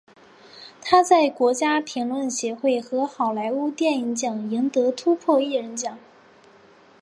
[0.81, 5.99] 他在国家评论协会和好莱坞电影奖赢得突破艺人奖。